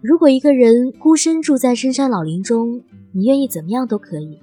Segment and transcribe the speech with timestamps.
[0.00, 4.38] 如果一个人孤身住在深山老林中，你愿意怎么样都可以。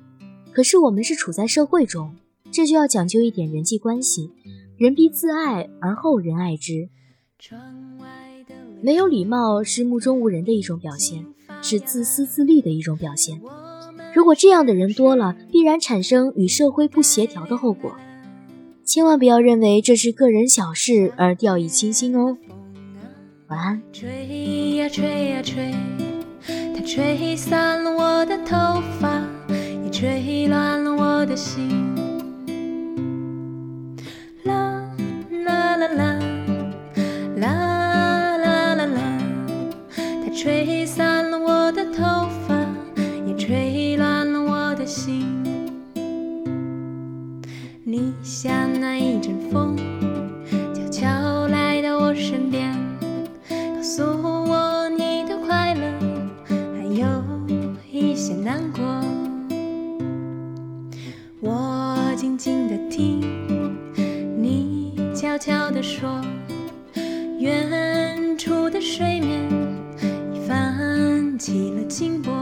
[0.51, 2.13] 可是我们是处在社会中，
[2.51, 4.31] 这就要讲究一点人际关系。
[4.77, 6.89] 人必自爱而后人爱之。
[8.81, 11.25] 没有礼貌是目中无人的一种表现，
[11.61, 13.41] 是自私自利的一种表现。
[14.13, 17.95] 如果这样的人多了，必然产生与社会不协调的后果。
[18.83, 22.37] 千万不要认为这是个人小事而掉以轻心哦。
[23.47, 23.79] 晚安。
[23.93, 25.71] 吹呀吹呀吹，
[26.47, 29.21] 它吹散了我的头发，
[29.83, 31.93] 也吹乱了我的心。
[34.45, 34.81] 啦
[35.45, 36.19] 啦啦啦，
[37.37, 38.99] 啦啦啦啦，
[39.95, 42.55] 它吹散了我的头发，
[43.27, 45.23] 也吹乱了我的心。
[47.83, 48.51] 你像
[48.81, 49.77] 那一阵风，
[53.95, 55.89] 诉我你的快乐，
[56.49, 57.07] 还有
[57.89, 58.83] 一些难过。
[61.39, 63.21] 我静静的听，
[64.37, 66.21] 你悄悄地说，
[67.39, 69.49] 远处的水面
[70.33, 72.33] 已泛起了金波。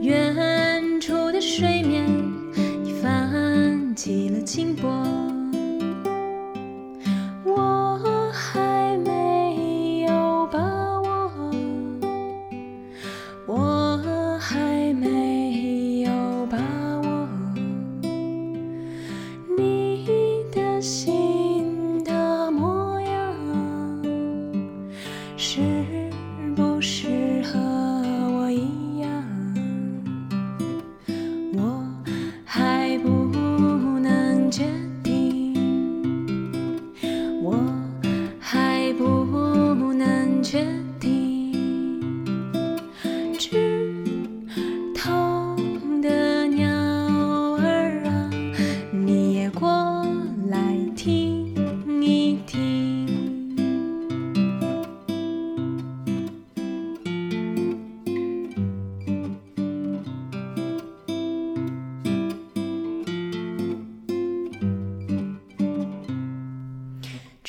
[0.00, 2.08] 远处的水面
[2.82, 4.90] 已泛起了金波。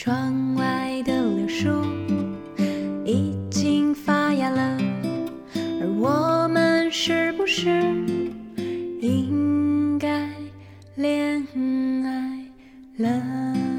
[0.05, 1.67] 窗外的柳树
[3.03, 4.77] 已经发芽了，
[5.81, 7.71] 而我们是不是
[9.01, 10.29] 应该
[10.93, 11.43] 恋
[12.05, 13.75] 爱了？